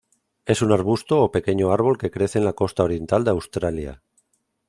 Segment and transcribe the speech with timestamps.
[0.47, 4.01] Es un arbusto o pequeño árbol que crece en la costa oriental de Australia.